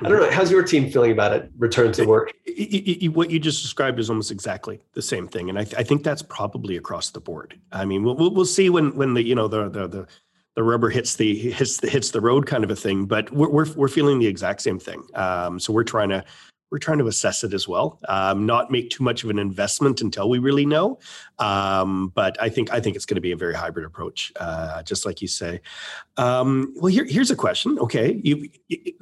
[0.04, 0.30] I don't know.
[0.30, 1.50] How's your team feeling about it?
[1.58, 2.34] Return to work.
[3.14, 6.04] What you just described is almost exactly the same thing, and I, th- I think
[6.04, 7.60] that's probably across the board.
[7.72, 10.08] I mean, we'll we'll see when when the you know the the the
[10.56, 13.06] the rubber hits the hits the hits the road kind of a thing.
[13.06, 15.04] But we're we're, we're feeling the exact same thing.
[15.14, 16.26] Um, so we're trying to
[16.72, 18.00] we're trying to assess it as well.
[18.08, 21.00] Um, not make too much of an investment until we really know.
[21.40, 24.84] Um, but I think I think it's going to be a very hybrid approach, uh,
[24.84, 25.62] just like you say.
[26.18, 27.78] Um, well, here, here's a question.
[27.80, 28.94] Okay, you, you,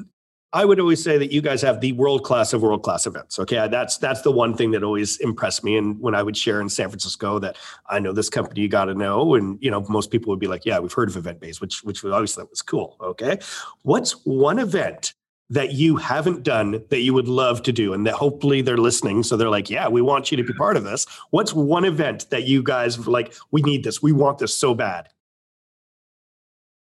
[0.54, 3.40] I would always say that you guys have the world class of world class events.
[3.40, 5.78] Okay, that's that's the one thing that always impressed me.
[5.78, 7.58] And when I would share in San Francisco that
[7.90, 10.48] I know this company, you got to know, and you know most people would be
[10.48, 12.98] like, "Yeah, we've heard of EventBase," which which we always thought was cool.
[13.02, 13.40] Okay,
[13.82, 15.16] what's one event
[15.54, 19.24] that you haven't done that you would love to do and that hopefully they're listening.
[19.24, 21.06] So they're like yeah we want you to be part of this.
[21.30, 24.02] What's one event that you guys like we need this.
[24.02, 25.10] We want this so bad.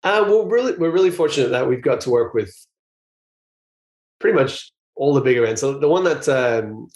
[0.04, 2.56] Uh, well really we're really fortunate that we've got to work with
[4.20, 5.62] pretty much all the big events.
[5.62, 6.90] So the one that um,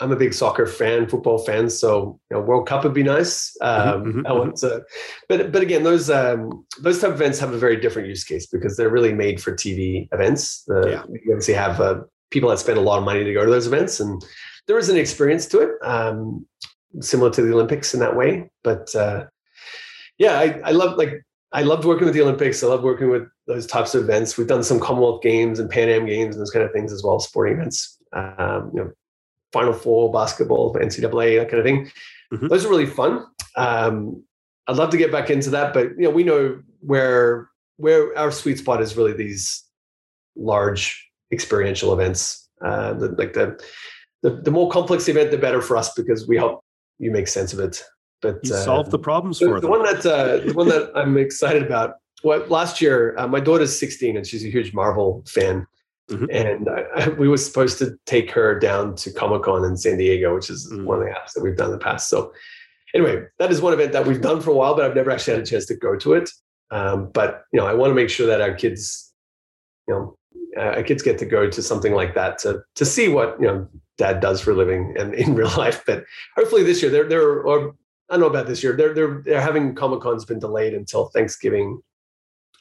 [0.00, 1.68] I'm a big soccer fan, football fan.
[1.70, 3.56] So you know, World Cup would be nice.
[3.62, 4.84] Mm-hmm, um, mm-hmm, I want to,
[5.28, 8.46] but but again, those um, those type of events have a very different use case
[8.46, 10.64] because they're really made for TV events.
[10.70, 11.02] Uh, yeah.
[11.08, 13.66] You obviously have uh, people that spend a lot of money to go to those
[13.66, 14.24] events, and
[14.66, 16.46] there is an experience to it, um,
[17.00, 18.50] similar to the Olympics in that way.
[18.62, 19.26] But uh,
[20.18, 22.62] yeah, I, I love like I loved working with the Olympics.
[22.62, 24.36] I love working with those types of events.
[24.36, 27.02] We've done some Commonwealth Games and Pan Am Games and those kind of things as
[27.02, 27.98] well, sporting events.
[28.12, 28.90] Um, you know,
[29.52, 31.90] Final Four basketball, NCAA, that kind of thing.
[32.32, 32.48] Mm-hmm.
[32.48, 33.26] Those are really fun.
[33.56, 34.22] Um,
[34.66, 38.30] I'd love to get back into that, but you know, we know where where our
[38.30, 39.64] sweet spot is really these
[40.36, 42.48] large experiential events.
[42.64, 43.58] Uh, the, like the,
[44.22, 46.62] the the more complex the event, the better for us because we help
[46.98, 47.82] you make sense of it.
[48.20, 49.70] But you uh, solve the problems the, for the them.
[49.70, 51.94] one that uh, the one that I'm excited about.
[52.22, 55.66] What last year, uh, my daughter's 16 and she's a huge Marvel fan.
[56.10, 56.26] Mm-hmm.
[56.30, 60.34] And I, we were supposed to take her down to Comic Con in San Diego,
[60.34, 60.84] which is mm-hmm.
[60.84, 62.08] one of the apps that we've done in the past.
[62.08, 62.32] So,
[62.94, 65.34] anyway, that is one event that we've done for a while, but I've never actually
[65.34, 66.30] had a chance to go to it.
[66.70, 69.12] Um, but you know, I want to make sure that our kids,
[69.86, 70.16] you know,
[70.56, 73.46] uh, our kids get to go to something like that to to see what you
[73.46, 75.82] know dad does for a living and in real life.
[75.86, 76.04] But
[76.36, 77.74] hopefully this year, they're they're or
[78.10, 78.74] I don't know about this year.
[78.76, 81.80] They're they're they're having Comic Con's been delayed until Thanksgiving,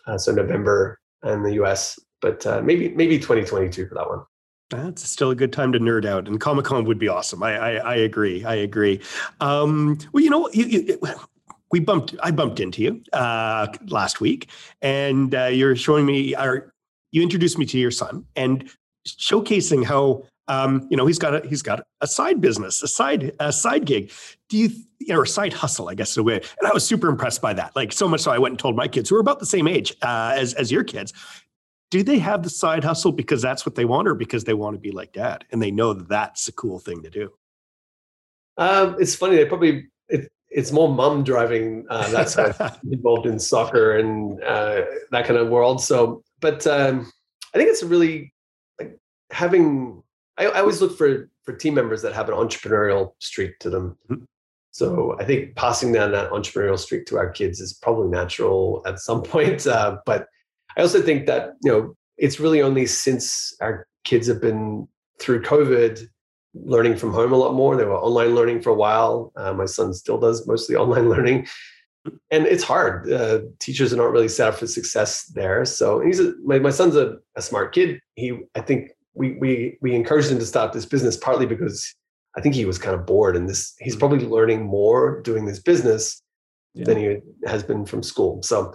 [0.05, 4.21] uh, so November in the US, but uh, maybe maybe 2022 for that one.
[4.69, 7.41] That's still a good time to nerd out, and Comic Con would be awesome.
[7.41, 8.43] I, I, I agree.
[8.43, 9.01] I agree.
[9.39, 10.99] Um, well, you know, you, you,
[11.71, 12.15] we bumped.
[12.21, 14.49] I bumped into you uh, last week,
[14.81, 16.35] and uh, you're showing me.
[16.35, 16.73] Our,
[17.11, 18.69] you introduced me to your son, and
[19.07, 23.31] showcasing how um, you know he's got a he's got a side business, a side
[23.39, 24.11] a side gig.
[24.49, 24.69] Do you
[25.09, 26.35] or a side hustle, I guess, in a way.
[26.35, 27.75] And I was super impressed by that.
[27.75, 29.67] Like so much so, I went and told my kids who are about the same
[29.67, 31.13] age uh, as as your kids.
[31.89, 34.75] Do they have the side hustle because that's what they want, or because they want
[34.75, 37.31] to be like dad and they know that that's a cool thing to do?
[38.57, 39.37] Um, it's funny.
[39.37, 42.55] They probably it, it's more mum driving uh, that side
[42.91, 45.81] involved in soccer and uh, that kind of world.
[45.81, 47.11] So, but um,
[47.53, 48.33] I think it's really
[48.79, 48.97] like
[49.31, 50.03] having.
[50.37, 53.97] I, I, always look for for team members that have an entrepreneurial streak to them.
[54.09, 54.23] Mm-hmm.
[54.71, 58.99] So I think passing down that entrepreneurial streak to our kids is probably natural at
[58.99, 59.65] some point.
[59.65, 60.27] Uh, but
[60.77, 64.87] I also think that you know it's really only since our kids have been
[65.19, 66.07] through COVID
[66.53, 67.75] learning from home a lot more.
[67.75, 69.31] They were online learning for a while.
[69.35, 71.47] Uh, my son still does mostly online learning,
[72.31, 73.11] and it's hard.
[73.11, 75.65] Uh, teachers are not really set up for success there.
[75.65, 77.99] So he's a, my my son's a, a smart kid.
[78.15, 81.93] He I think we we we encouraged him to start this business partly because
[82.37, 83.99] I think he was kind of bored, and this he's mm.
[83.99, 86.21] probably learning more doing this business
[86.75, 86.85] yeah.
[86.85, 88.43] than he has been from school.
[88.43, 88.73] So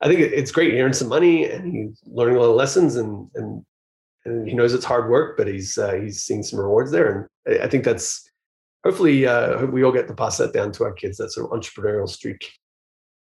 [0.00, 0.72] I think it's great.
[0.72, 3.64] He earns some money and he's learning a lot of lessons, and and
[4.24, 7.62] and he knows it's hard work, but he's uh, he's seeing some rewards there, and
[7.62, 8.28] I think that's
[8.84, 11.18] hopefully uh, we all get to pass that down to our kids.
[11.18, 12.44] That's an entrepreneurial streak.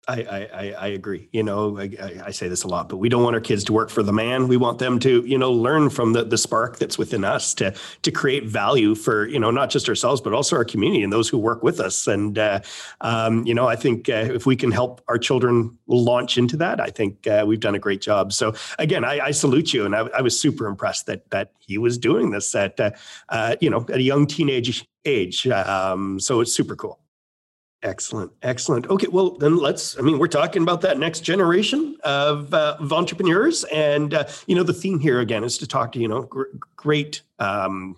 [0.08, 1.30] I, I, I agree.
[1.32, 3.74] You know, I, I, say this a lot, but we don't want our kids to
[3.74, 4.48] work for the man.
[4.48, 7.74] We want them to, you know, learn from the, the spark that's within us to
[8.04, 11.28] to create value for, you know, not just ourselves, but also our community and those
[11.28, 12.06] who work with us.
[12.06, 12.60] And, uh,
[13.02, 16.80] um, you know, I think uh, if we can help our children launch into that,
[16.80, 18.32] I think uh, we've done a great job.
[18.32, 21.80] So again, I, I salute you, and I, I, was super impressed that that he
[21.80, 22.91] was doing this at, uh,
[23.30, 25.48] uh, you know, at a young teenage age.
[25.48, 27.00] Um, so it's super cool.
[27.86, 28.88] Excellent, excellent.
[28.88, 29.95] Okay, well then let's.
[30.00, 34.56] I mean, we're talking about that next generation of, uh, of entrepreneurs, and uh, you
[34.56, 36.45] know, the theme here again is to talk to you know gr-
[36.76, 37.95] great um,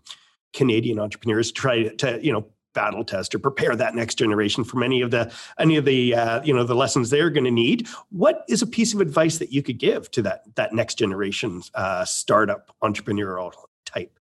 [0.51, 4.99] Canadian entrepreneurs, try to you know battle test or prepare that next generation for many
[4.99, 7.87] of the any of the uh, you know the lessons they're going to need.
[8.09, 11.61] What is a piece of advice that you could give to that that next generation
[11.75, 13.53] uh, startup entrepreneurial
[13.85, 14.19] type?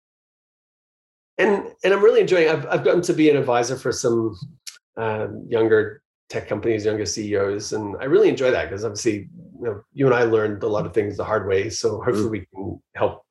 [1.37, 2.47] And and I'm really enjoying.
[2.47, 4.37] I've I've gotten to be an advisor for some
[4.97, 9.29] um, younger tech companies, younger CEOs, and I really enjoy that because obviously,
[9.59, 11.69] you know, you and I learned a lot of things the hard way.
[11.69, 12.31] So hopefully, mm-hmm.
[12.31, 13.23] we can help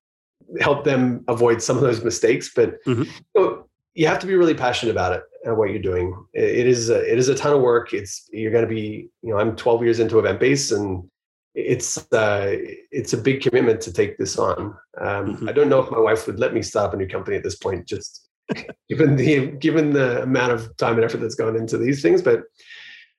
[0.60, 2.52] help them avoid some of those mistakes.
[2.54, 3.02] But mm-hmm.
[3.02, 6.14] you, know, you, have to be really passionate about it and what you're doing.
[6.32, 7.92] it is a, it is a ton of work.
[7.92, 11.08] It's you're going to be, you know, I'm 12 years into EventBase and
[11.54, 12.54] it's uh,
[12.92, 14.76] it's a big commitment to take this on.
[15.00, 15.48] Um, mm-hmm.
[15.48, 17.56] I don't know if my wife would let me start a new company at this
[17.56, 17.86] point.
[17.86, 18.25] Just
[18.88, 22.22] given the given the amount of time and effort that's gone into these things.
[22.22, 22.42] But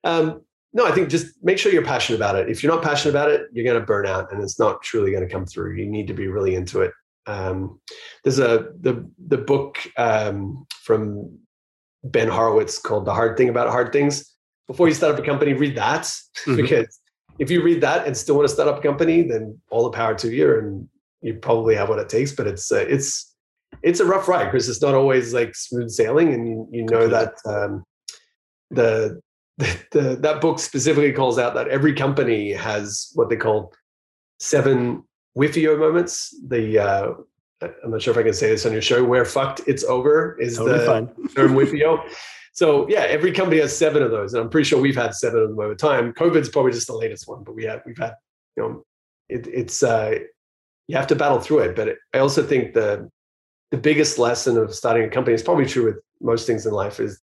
[0.03, 0.41] um,
[0.73, 2.49] no, I think just make sure you're passionate about it.
[2.49, 5.11] If you're not passionate about it, you're going to burn out, and it's not truly
[5.11, 5.75] going to come through.
[5.75, 6.91] You need to be really into it.
[7.25, 7.79] Um,
[8.23, 11.37] there's a the the book um, from
[12.03, 14.33] Ben Horowitz called "The Hard Thing About Hard Things."
[14.67, 16.57] Before you start up a company, read that mm-hmm.
[16.57, 16.99] because
[17.39, 19.91] if you read that and still want to start up a company, then all the
[19.91, 20.87] power to you, and
[21.21, 22.33] you probably have what it takes.
[22.33, 23.33] But it's uh, it's
[23.83, 27.07] it's a rough ride because it's not always like smooth sailing, and you, you know
[27.07, 27.83] that um,
[28.69, 29.21] the,
[29.57, 33.73] the, the that book specifically calls out that every company has what they call
[34.39, 35.03] seven
[35.37, 36.35] WIFIO moments.
[36.47, 37.13] The uh,
[37.61, 39.03] I'm not sure if I can say this on your show.
[39.03, 41.07] Where fucked it's over is totally the fine.
[41.35, 42.09] term WIFIO.
[42.53, 45.41] So yeah, every company has seven of those, and I'm pretty sure we've had seven
[45.41, 46.13] of them over time.
[46.13, 48.13] COVID's probably just the latest one, but we have we've had
[48.55, 48.83] you know
[49.29, 50.15] it, it's uh,
[50.87, 51.75] you have to battle through it.
[51.75, 53.09] But it, I also think the
[53.71, 56.99] the biggest lesson of starting a company is probably true with most things in life
[56.99, 57.19] is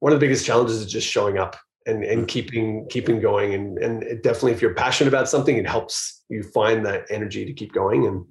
[0.00, 2.28] one of the biggest challenges is just showing up and, and mm.
[2.28, 3.54] keeping keeping going.
[3.54, 7.52] And and definitely if you're passionate about something it helps you find that energy to
[7.52, 8.06] keep going.
[8.06, 8.24] And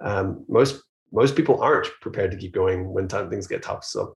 [0.00, 0.82] um, most
[1.12, 3.84] most people aren't prepared to keep going when time things get tough.
[3.84, 4.14] So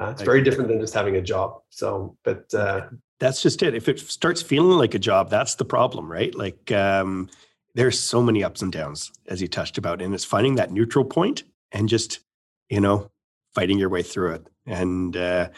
[0.00, 1.60] uh, it's very different than just having a job.
[1.70, 2.88] So but uh,
[3.18, 3.74] that's just it.
[3.74, 6.34] If it starts feeling like a job that's the problem right?
[6.34, 7.30] Like um,
[7.74, 11.04] there's so many ups and downs as you touched about and it's finding that neutral
[11.04, 12.20] point and just
[12.68, 13.10] you know
[13.54, 15.48] fighting your way through it and uh,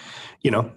[0.43, 0.71] you know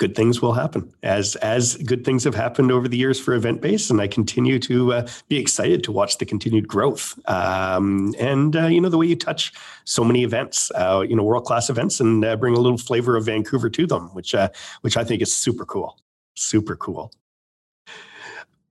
[0.00, 3.90] good things will happen as as good things have happened over the years for EventBase
[3.90, 8.66] and i continue to uh, be excited to watch the continued growth um, and uh,
[8.66, 9.52] you know the way you touch
[9.84, 13.16] so many events uh, you know world class events and uh, bring a little flavor
[13.16, 14.48] of vancouver to them which uh,
[14.80, 15.98] which i think is super cool
[16.34, 17.12] super cool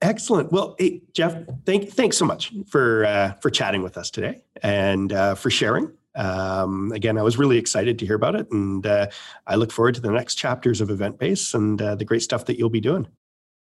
[0.01, 0.49] Excellent.
[0.49, 1.35] Well, hey, Jeff,
[1.65, 5.91] thank thanks so much for uh, for chatting with us today and for sharing.
[6.19, 9.07] Um, again, I was really excited to hear about it, and uh,
[9.47, 12.59] I look forward to the next chapters of EventBase and uh, the great stuff that
[12.59, 13.07] you'll be doing.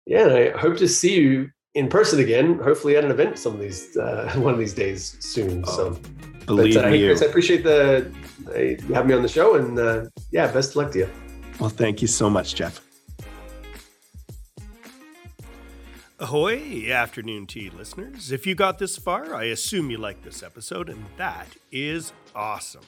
[0.05, 2.59] Yeah, and I hope to see you in person again.
[2.59, 5.63] Hopefully, at an event some of these uh, one of these days soon.
[5.65, 5.99] Oh, so,
[6.45, 8.11] believe but, uh, me, Chris, I appreciate the
[8.47, 11.09] uh, having me on the show, and uh, yeah, best of luck to you.
[11.59, 12.81] Well, thank you so much, Jeff.
[16.19, 18.31] Ahoy, afternoon tea listeners.
[18.31, 22.83] If you got this far, I assume you like this episode, and that is awesome.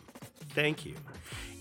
[0.50, 0.96] Thank you.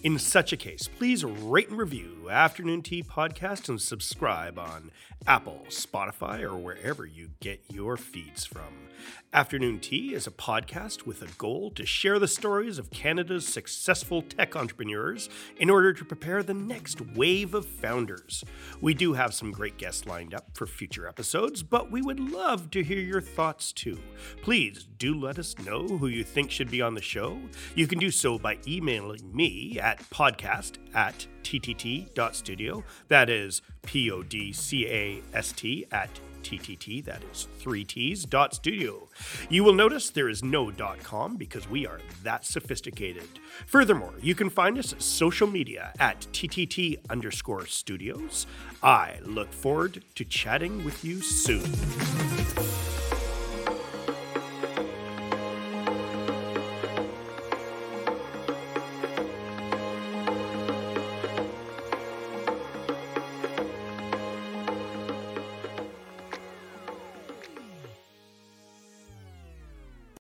[0.04, 4.90] In such a case, please rate and review Afternoon Tea Podcast and subscribe on
[5.26, 8.84] Apple, Spotify, or wherever you get your feeds from.
[9.32, 14.22] Afternoon Tea is a podcast with a goal to share the stories of Canada's successful
[14.22, 18.44] tech entrepreneurs in order to prepare the next wave of founders.
[18.80, 22.70] We do have some great guests lined up for future episodes, but we would love
[22.72, 23.98] to hear your thoughts too.
[24.42, 27.38] Please do let us know who you think should be on the show.
[27.74, 32.84] You can do so by emailing me at podcast at ttt.studio.
[33.08, 36.10] That is P O D C A S T at
[36.44, 39.08] TTT, that is three T's, dot studio.
[39.48, 43.28] You will notice there is no dot com because we are that sophisticated.
[43.66, 48.46] Furthermore, you can find us at social media at TTT underscore studios.
[48.82, 51.64] I look forward to chatting with you soon.